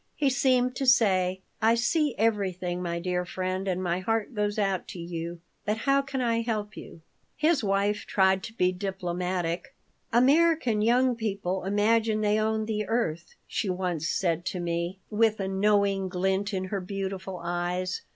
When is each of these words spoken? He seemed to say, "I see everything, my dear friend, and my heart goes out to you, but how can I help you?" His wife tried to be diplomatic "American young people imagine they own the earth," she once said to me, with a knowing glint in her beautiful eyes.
He 0.15 0.31
seemed 0.31 0.75
to 0.77 0.87
say, 0.87 1.41
"I 1.61 1.75
see 1.75 2.15
everything, 2.17 2.81
my 2.81 2.97
dear 2.99 3.23
friend, 3.23 3.67
and 3.67 3.83
my 3.83 3.99
heart 3.99 4.33
goes 4.33 4.57
out 4.57 4.87
to 4.87 4.99
you, 4.99 5.41
but 5.63 5.77
how 5.77 6.01
can 6.01 6.21
I 6.21 6.41
help 6.41 6.75
you?" 6.75 7.01
His 7.37 7.63
wife 7.63 8.07
tried 8.07 8.41
to 8.45 8.53
be 8.53 8.71
diplomatic 8.71 9.75
"American 10.11 10.81
young 10.81 11.15
people 11.15 11.65
imagine 11.65 12.21
they 12.21 12.39
own 12.39 12.65
the 12.65 12.87
earth," 12.87 13.35
she 13.45 13.69
once 13.69 14.09
said 14.09 14.43
to 14.45 14.59
me, 14.59 14.97
with 15.11 15.39
a 15.39 15.47
knowing 15.47 16.09
glint 16.09 16.51
in 16.51 16.63
her 16.73 16.81
beautiful 16.81 17.37
eyes. 17.43 18.01